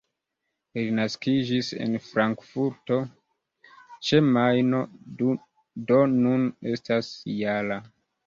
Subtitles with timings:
[0.77, 2.97] Li naskiĝis en Frankfurto
[4.07, 4.81] ĉe Majno,
[5.89, 7.79] do nun estas -jara.